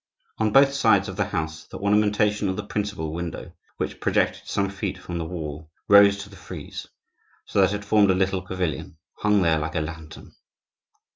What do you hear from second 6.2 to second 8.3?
to the frieze; so that it formed a